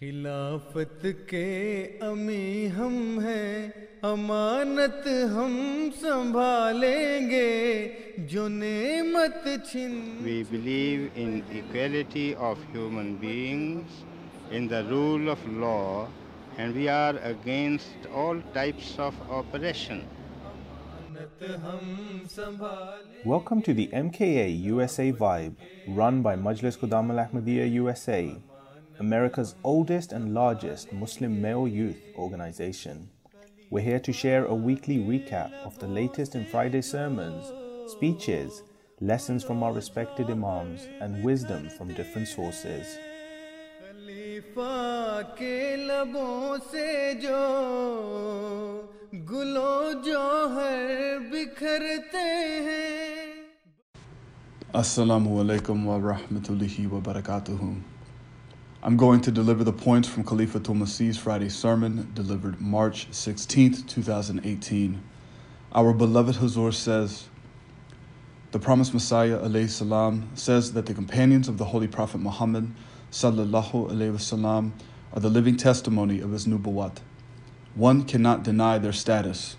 خلافت 0.00 1.06
کے 1.28 1.48
امی 2.02 2.68
ہم 2.76 2.94
ہیں 3.24 3.68
امانت 4.02 5.06
ہم 5.34 5.52
سنبھالیں 6.00 7.30
گے 7.30 7.88
جو 8.30 8.46
نعمت 8.48 9.46
چھن۔ 9.70 9.92
We 10.22 10.42
believe 10.50 11.06
in 11.14 11.38
equality 11.50 12.32
of 12.48 12.64
human 12.74 13.14
beings 13.20 14.02
in 14.50 14.68
the 14.70 14.80
rule 14.88 15.28
of 15.30 15.46
law 15.60 15.78
and 16.56 16.76
we 16.76 16.88
are 16.88 17.14
against 17.30 18.06
all 18.24 18.40
types 18.52 18.98
of 19.00 19.22
oppression 19.38 20.00
Welcome 23.24 23.60
to 23.66 23.72
the 23.78 23.84
MKA 23.98 24.46
USA 24.70 25.06
Vibe, 25.20 25.54
run 25.98 26.20
by 26.22 26.34
Majlis 26.46 26.78
Qudam 26.80 27.12
Al 27.14 27.20
Ahmadiyya 27.24 27.66
USA. 27.74 28.18
America's 29.00 29.56
oldest 29.64 30.12
and 30.12 30.32
largest 30.34 30.92
Muslim 30.92 31.42
male 31.42 31.66
youth 31.66 32.00
organization. 32.16 33.08
We're 33.70 33.82
here 33.82 33.98
to 33.98 34.12
share 34.12 34.44
a 34.44 34.54
weekly 34.54 34.98
recap 34.98 35.52
of 35.64 35.76
the 35.80 35.88
latest 35.88 36.36
in 36.36 36.46
Friday 36.46 36.80
sermons, 36.80 37.52
speeches, 37.90 38.62
lessons 39.00 39.42
from 39.42 39.64
our 39.64 39.72
respected 39.72 40.30
Imams, 40.30 40.86
and 41.00 41.24
wisdom 41.24 41.68
from 41.70 41.92
different 41.94 42.28
sources. 42.28 42.86
Assalamu 54.72 55.38
alaikum 55.42 55.84
wa 55.84 55.98
rahmatullahi 55.98 56.90
wa 56.90 57.00
barakatuhu. 57.00 57.93
I'm 58.86 58.98
going 58.98 59.22
to 59.22 59.30
deliver 59.30 59.64
the 59.64 59.72
points 59.72 60.08
from 60.08 60.24
Khalifa 60.24 60.60
Masih's 60.60 61.16
Friday 61.16 61.48
sermon 61.48 62.12
delivered 62.12 62.60
March 62.60 63.10
16th, 63.10 63.88
2018. 63.88 65.02
Our 65.72 65.94
beloved 65.94 66.36
Hazur 66.36 66.74
says, 66.74 67.30
The 68.50 68.58
promised 68.58 68.92
Messiah 68.92 69.38
alayhi 69.38 69.70
salam 69.70 70.28
says 70.34 70.74
that 70.74 70.84
the 70.84 70.92
companions 70.92 71.48
of 71.48 71.56
the 71.56 71.64
Holy 71.64 71.88
Prophet 71.88 72.18
Muhammad 72.18 72.74
sallallahu 73.10 73.90
alayhi 73.90 74.12
wasallam 74.12 74.72
are 75.14 75.20
the 75.20 75.30
living 75.30 75.56
testimony 75.56 76.20
of 76.20 76.32
his 76.32 76.46
nubuwat. 76.46 76.98
One 77.74 78.04
cannot 78.04 78.42
deny 78.42 78.76
their 78.76 78.92
status. 78.92 79.56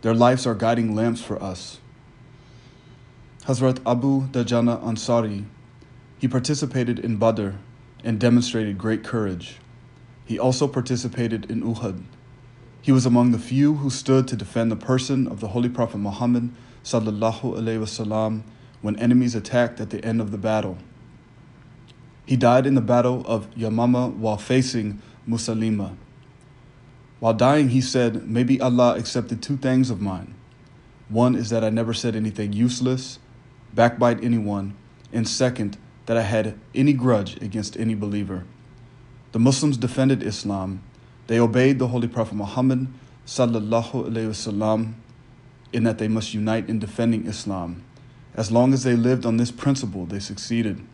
Their 0.00 0.14
lives 0.14 0.46
are 0.46 0.54
guiding 0.54 0.94
lamps 0.94 1.20
for 1.20 1.42
us. 1.42 1.78
Hazrat 3.42 3.82
Abu 3.84 4.28
Dajana 4.28 4.82
Ansari, 4.82 5.44
he 6.18 6.26
participated 6.26 6.98
in 6.98 7.18
Badr 7.18 7.50
and 8.06 8.20
demonstrated 8.20 8.78
great 8.78 9.02
courage. 9.02 9.56
He 10.24 10.38
also 10.38 10.68
participated 10.68 11.50
in 11.50 11.62
Uhud. 11.62 12.04
He 12.80 12.92
was 12.92 13.04
among 13.04 13.32
the 13.32 13.38
few 13.38 13.74
who 13.74 13.90
stood 13.90 14.28
to 14.28 14.36
defend 14.36 14.70
the 14.70 14.76
person 14.76 15.26
of 15.26 15.40
the 15.40 15.48
Holy 15.48 15.68
Prophet 15.68 15.98
Muhammad 15.98 16.50
sallallahu 16.84 17.40
alaihi 17.42 17.80
wasallam 17.80 18.44
when 18.80 18.96
enemies 19.00 19.34
attacked 19.34 19.80
at 19.80 19.90
the 19.90 20.02
end 20.04 20.20
of 20.20 20.30
the 20.30 20.38
battle. 20.38 20.78
He 22.24 22.36
died 22.36 22.64
in 22.64 22.76
the 22.76 22.80
battle 22.80 23.24
of 23.26 23.50
Yamama 23.56 24.14
while 24.14 24.38
facing 24.38 25.02
Musalima. 25.28 25.96
While 27.18 27.34
dying, 27.34 27.70
he 27.70 27.80
said, 27.80 28.28
Maybe 28.28 28.60
Allah 28.60 28.96
accepted 28.96 29.42
two 29.42 29.56
things 29.56 29.90
of 29.90 30.00
mine. 30.00 30.34
One 31.08 31.34
is 31.34 31.50
that 31.50 31.64
I 31.64 31.70
never 31.70 31.92
said 31.92 32.14
anything 32.14 32.52
useless, 32.52 33.18
backbite 33.74 34.22
anyone, 34.22 34.76
and 35.12 35.26
second, 35.26 35.76
that 36.06 36.16
I 36.16 36.22
had 36.22 36.58
any 36.74 36.92
grudge 36.92 37.36
against 37.42 37.76
any 37.76 37.94
believer. 37.94 38.44
The 39.32 39.38
Muslims 39.38 39.76
defended 39.76 40.22
Islam. 40.22 40.82
They 41.26 41.38
obeyed 41.38 41.78
the 41.78 41.88
Holy 41.88 42.08
Prophet 42.08 42.34
Muhammad 42.34 42.86
sallallahu 43.26 44.08
alaihi 44.08 44.28
wasallam 44.28 44.94
in 45.72 45.84
that 45.84 45.98
they 45.98 46.08
must 46.08 46.32
unite 46.32 46.68
in 46.68 46.78
defending 46.78 47.26
Islam. 47.26 47.82
As 48.34 48.52
long 48.52 48.72
as 48.72 48.84
they 48.84 48.94
lived 48.94 49.26
on 49.26 49.36
this 49.36 49.50
principle, 49.50 50.06
they 50.06 50.20
succeeded. 50.20 50.84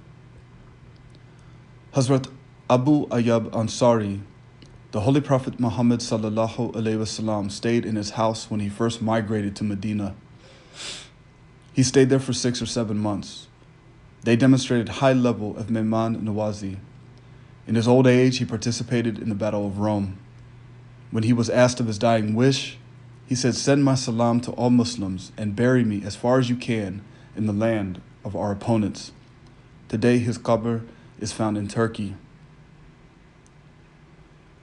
Hazrat 1.95 2.31
Abu 2.71 3.07
Ayyub 3.09 3.51
Ansari, 3.51 4.21
the 4.93 5.01
Holy 5.01 5.21
Prophet 5.21 5.61
Muhammad 5.61 6.01
sallallahu 6.01 6.73
alaihi 6.73 6.99
wasallam 6.99 7.51
stayed 7.51 7.85
in 7.85 7.97
his 7.97 8.11
house 8.11 8.51
when 8.51 8.61
he 8.61 8.69
first 8.69 9.03
migrated 9.03 9.55
to 9.57 9.65
Medina. 9.65 10.15
He 11.75 11.83
stayed 11.83 12.09
there 12.11 12.19
for 12.19 12.33
six 12.33 12.63
or 12.63 12.67
seven 12.67 12.99
months. 12.99 13.49
They 14.25 14.37
demonstrated 14.37 14.89
high 14.89 15.13
level 15.13 15.57
of 15.57 15.67
Mehman 15.67 16.23
Nawazi. 16.23 16.79
In 17.67 17.75
his 17.75 17.89
old 17.89 18.07
age, 18.07 18.39
he 18.39 18.45
participated 18.45 19.19
in 19.19 19.29
the 19.29 19.35
Battle 19.35 19.67
of 19.67 19.79
Rome. 19.79 20.19
When 21.11 21.25
he 21.25 21.33
was 21.33 21.51
asked 21.51 21.81
of 21.81 21.87
his 21.87 21.99
dying 21.99 22.35
wish, 22.35 22.79
he 23.27 23.35
said, 23.35 23.55
Send 23.55 23.85
my 23.85 23.95
salam 23.95 24.41
to 24.43 24.53
all 24.53 24.71
Muslims 24.71 25.33
and 25.37 25.57
bury 25.57 25.85
me 25.85 26.03
as 26.05 26.17
far 26.17 26.39
as 26.39 26.49
you 26.49 26.57
can 26.57 27.03
in 27.37 27.47
the 27.47 27.53
land 27.53 28.01
of 28.25 28.37
our 28.37 28.53
opponents. 28.53 29.13
Today, 29.89 30.19
his 30.19 30.39
qabr 30.39 30.87
is 31.19 31.33
found 31.33 31.59
in 31.59 31.69
Turkey. 31.69 32.15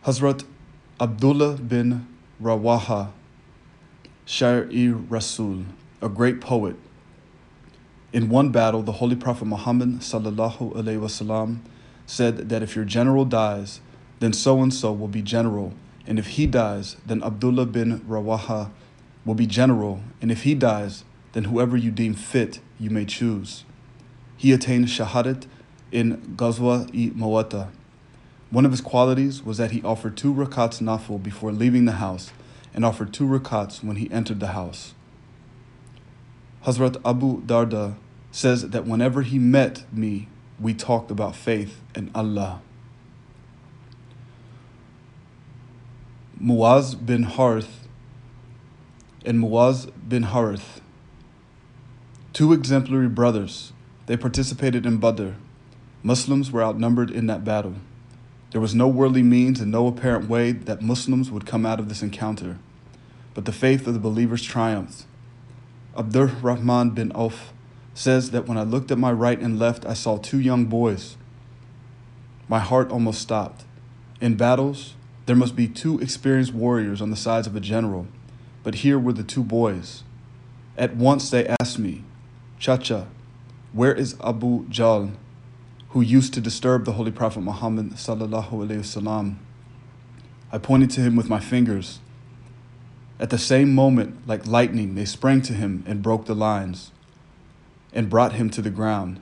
Hazrat 0.06 0.44
Abdullah 1.00 1.58
bin 1.58 2.08
Rawaha, 2.42 3.12
Shair-i 4.26 4.92
Rasul, 5.10 5.66
a 6.02 6.10
great 6.10 6.42
poet. 6.42 6.76
In 8.12 8.30
one 8.30 8.50
battle, 8.50 8.82
the 8.82 8.94
Holy 8.94 9.16
Prophet 9.16 9.46
Muhammad 9.46 10.00
wasallam 10.00 11.60
said 12.08 12.50
that 12.50 12.64
if 12.64 12.76
your 12.76 12.86
general 12.86 13.24
dies, 13.24 13.82
then 14.20 14.34
so 14.34 14.64
and 14.64 14.74
so 14.74 14.92
will 14.92 15.08
be 15.08 15.22
general, 15.22 15.74
and 16.08 16.18
if 16.18 16.30
he 16.30 16.48
dies, 16.48 16.98
then 17.06 17.22
Abdullah 17.22 17.68
bin 17.68 18.00
Rawaha 18.00 18.72
will 19.26 19.36
be 19.36 19.46
general, 19.46 20.02
and 20.24 20.32
if 20.32 20.42
he 20.42 20.56
dies, 20.56 21.04
then 21.34 21.44
whoever 21.46 21.78
you 21.78 21.92
deem 21.92 22.16
fit, 22.16 22.62
you 22.80 22.90
may 22.90 23.06
choose. 23.06 23.64
He 24.36 24.52
attained 24.54 24.88
shahadat 24.88 25.46
in 25.92 26.18
Ghazwa-i 26.36 27.12
Mawata. 27.16 27.68
One 28.50 28.66
of 28.66 28.72
his 28.72 28.82
qualities 28.82 29.44
was 29.44 29.60
that 29.60 29.70
he 29.70 29.84
offered 29.84 30.18
two 30.18 30.34
rakats 30.34 30.82
nafil 30.82 31.22
before 31.22 31.52
leaving 31.52 31.86
the 31.86 31.94
house 31.94 32.32
and 32.74 32.84
offered 32.84 33.14
two 33.14 33.26
rakats 33.26 33.84
when 33.84 33.98
he 33.98 34.10
entered 34.12 34.40
the 34.40 34.48
house. 34.48 34.96
Hazrat 36.66 36.98
Abu 37.06 37.42
Darda 37.42 37.96
says 38.32 38.70
that 38.70 38.86
whenever 38.86 39.22
he 39.22 39.40
met 39.40 39.86
me, 39.94 40.28
we 40.60 40.74
talked 40.74 41.10
about 41.10 41.36
faith 41.36 41.82
and 41.96 42.12
Allah. 42.14 42.62
Muaz 46.42 46.96
bin 46.96 47.24
Harith 47.24 47.88
and 49.26 49.40
Muaz 49.40 49.90
bin 50.08 50.24
Harith, 50.24 50.82
two 52.34 52.54
exemplary 52.54 53.10
brothers, 53.10 53.74
they 54.06 54.16
participated 54.18 54.86
in 54.86 54.98
Badr. 54.98 55.32
Muslims 56.02 56.52
were 56.52 56.64
outnumbered 56.64 57.12
in 57.12 57.28
that 57.28 57.44
battle. 57.44 57.76
There 58.52 58.62
was 58.62 58.74
no 58.74 58.88
worldly 58.88 59.22
means 59.22 59.60
and 59.60 59.72
no 59.72 59.88
apparent 59.88 60.30
way 60.30 60.52
that 60.54 60.82
Muslims 60.82 61.30
would 61.30 61.46
come 61.46 61.66
out 61.66 61.80
of 61.80 61.90
this 61.90 62.02
encounter. 62.02 62.58
But 63.34 63.46
the 63.46 63.52
faith 63.52 63.86
of 63.86 63.94
the 63.94 64.00
believers 64.00 64.42
triumphed. 64.42 65.06
Abdur 65.98 66.28
Rahman 66.42 66.92
bin 66.92 67.12
Auf 67.14 67.54
says 67.94 68.32
that 68.32 68.48
when 68.48 68.58
I 68.58 68.64
looked 68.64 68.92
at 68.92 68.98
my 68.98 69.12
right 69.12 69.40
and 69.40 69.60
left, 69.60 69.86
I 69.86 69.94
saw 69.94 70.18
two 70.18 70.40
young 70.40 70.66
boys. 70.66 71.18
My 72.48 72.60
heart 72.60 72.92
almost 72.92 73.22
stopped. 73.22 73.66
In 74.22 74.36
battles, 74.36 74.96
there 75.26 75.36
must 75.36 75.56
be 75.56 75.68
two 75.68 76.00
experienced 76.00 76.54
warriors 76.54 77.02
on 77.02 77.10
the 77.10 77.16
sides 77.16 77.48
of 77.48 77.56
a 77.56 77.60
general, 77.60 78.08
but 78.64 78.76
here 78.76 78.98
were 78.98 79.14
the 79.14 79.24
two 79.24 79.44
boys. 79.44 80.04
At 80.78 80.96
once 80.96 81.30
they 81.30 81.48
asked 81.60 81.78
me, 81.78 82.04
Chacha, 82.58 83.08
where 83.74 83.94
is 83.94 84.16
Abu 84.24 84.66
Jahl, 84.70 85.12
who 85.90 86.02
used 86.02 86.34
to 86.34 86.42
disturb 86.42 86.86
the 86.86 86.94
Holy 86.94 87.12
Prophet 87.12 87.42
Muhammad? 87.42 87.94
I 90.52 90.58
pointed 90.58 90.90
to 90.92 91.02
him 91.02 91.16
with 91.16 91.30
my 91.30 91.40
fingers. 91.40 92.00
At 93.20 93.32
the 93.32 93.38
same 93.38 93.76
moment, 93.76 94.26
like 94.28 94.48
lightning, 94.48 94.96
they 94.96 95.06
sprang 95.06 95.42
to 95.44 95.54
him 95.54 95.84
and 95.86 96.02
broke 96.02 96.26
the 96.26 96.36
lines 96.36 96.92
and 97.92 98.10
brought 98.10 98.34
him 98.34 98.50
to 98.52 98.62
the 98.62 98.70
ground. 98.70 99.20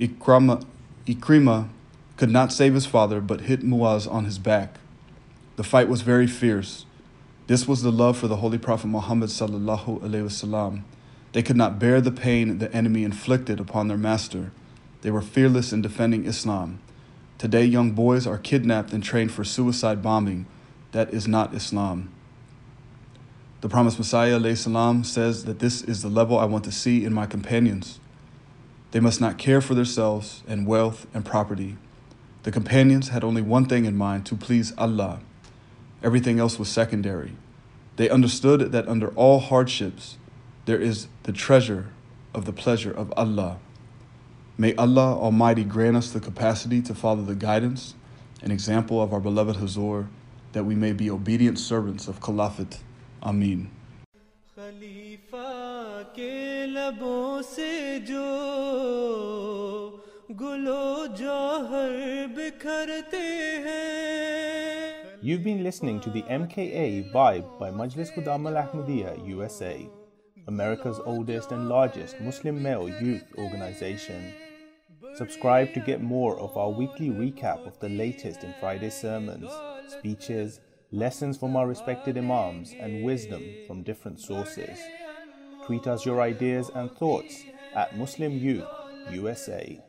Ikrama, 0.00 0.64
Ikrima 1.06 1.68
could 2.16 2.30
not 2.30 2.52
save 2.52 2.74
his 2.74 2.86
father 2.86 3.20
but 3.20 3.42
hit 3.42 3.62
Muaz 3.62 4.10
on 4.10 4.24
his 4.24 4.38
back. 4.38 4.76
The 5.56 5.64
fight 5.64 5.88
was 5.88 6.02
very 6.02 6.26
fierce. 6.26 6.86
This 7.46 7.68
was 7.68 7.82
the 7.82 7.92
love 7.92 8.16
for 8.16 8.28
the 8.28 8.36
Holy 8.36 8.58
Prophet 8.58 8.88
Muhammad 8.88 9.28
sallallahu 9.30 10.00
alaihi 10.00 10.24
wasallam. 10.24 10.82
They 11.32 11.42
could 11.42 11.56
not 11.56 11.78
bear 11.78 12.00
the 12.00 12.10
pain 12.10 12.58
the 12.58 12.72
enemy 12.74 13.04
inflicted 13.04 13.60
upon 13.60 13.88
their 13.88 13.98
master. 13.98 14.52
They 15.02 15.10
were 15.10 15.22
fearless 15.22 15.72
in 15.72 15.82
defending 15.82 16.24
Islam. 16.24 16.80
Today, 17.38 17.64
young 17.66 17.90
boys 17.90 18.26
are 18.26 18.38
kidnapped 18.38 18.92
and 18.92 19.04
trained 19.04 19.32
for 19.32 19.44
suicide 19.44 20.02
bombing. 20.02 20.46
That 20.92 21.12
is 21.12 21.28
not 21.28 21.54
Islam. 21.54 22.10
The 23.62 23.68
promised 23.68 23.98
Messiah 23.98 24.54
salam, 24.54 25.02
says 25.02 25.44
that 25.44 25.60
this 25.60 25.82
is 25.82 26.02
the 26.02 26.08
level 26.08 26.38
I 26.38 26.44
want 26.44 26.64
to 26.64 26.72
see 26.72 27.04
in 27.04 27.14
my 27.14 27.26
companions. 27.26 28.00
They 28.90 29.00
must 29.00 29.20
not 29.20 29.38
care 29.38 29.60
for 29.60 29.74
themselves 29.74 30.42
and 30.46 30.66
wealth 30.66 31.06
and 31.14 31.24
property. 31.24 31.76
The 32.42 32.52
companions 32.52 33.08
had 33.08 33.24
only 33.24 33.42
one 33.42 33.64
thing 33.64 33.86
in 33.86 33.96
mind 33.96 34.26
to 34.26 34.36
please 34.36 34.72
Allah. 34.76 35.20
Everything 36.02 36.38
else 36.38 36.58
was 36.58 36.68
secondary. 36.68 37.32
They 37.96 38.10
understood 38.10 38.72
that 38.72 38.86
under 38.88 39.08
all 39.14 39.40
hardships, 39.40 40.18
there 40.66 40.78
is 40.78 41.08
the 41.22 41.32
treasure 41.32 41.88
of 42.34 42.44
the 42.44 42.52
pleasure 42.52 42.92
of 42.92 43.12
Allah. 43.16 43.58
May 44.58 44.74
Allah 44.76 45.18
Almighty 45.18 45.64
grant 45.64 45.96
us 45.96 46.10
the 46.10 46.20
capacity 46.20 46.82
to 46.82 46.94
follow 46.94 47.22
the 47.22 47.34
guidance 47.34 47.94
and 48.42 48.52
example 48.52 49.02
of 49.02 49.12
our 49.12 49.20
beloved 49.20 49.56
Hazur, 49.56 50.08
that 50.52 50.64
we 50.64 50.74
may 50.74 50.92
be 50.92 51.10
obedient 51.10 51.58
servants 51.58 52.06
of 52.06 52.20
Caliphate. 52.20 52.78
आमीन 53.22 53.66
You've 65.22 65.44
been 65.44 65.62
listening 65.62 66.00
to 66.00 66.10
the 66.10 66.22
MKA 66.22 67.12
Vibe 67.12 67.58
by 67.58 67.70
Majlis 67.70 68.12
Khuddam-ul-Ahmadiyya 68.14 69.26
USA, 69.28 69.88
America's 70.46 71.00
oldest 71.04 71.52
and 71.52 71.68
largest 71.68 72.20
Muslim 72.20 72.62
male 72.62 72.88
youth 72.88 73.24
organization. 73.36 74.32
Subscribe 75.16 75.74
to 75.74 75.80
get 75.80 76.02
more 76.02 76.38
of 76.38 76.56
our 76.56 76.70
weekly 76.70 77.10
recap 77.10 77.66
of 77.66 77.78
the 77.80 77.88
latest 77.88 78.44
in 78.44 78.54
Friday 78.60 78.90
sermons, 78.90 79.50
speeches, 79.88 80.60
lessons 80.92 81.36
from 81.36 81.56
our 81.56 81.66
respected 81.66 82.16
Imams, 82.16 82.74
and 82.78 83.04
wisdom 83.04 83.42
from 83.66 83.82
different 83.82 84.20
sources. 84.20 84.78
Tweet 85.66 85.86
us 85.86 86.06
your 86.06 86.20
ideas 86.20 86.70
and 86.74 86.90
thoughts 86.92 87.44
at 87.74 87.96
Muslim 87.96 88.32
Youth 88.32 88.64
USA. 89.10 89.80